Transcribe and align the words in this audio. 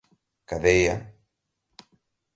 cadeia 0.49 0.95